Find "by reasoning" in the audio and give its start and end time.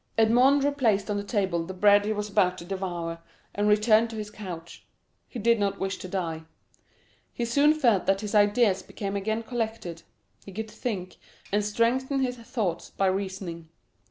12.89-13.69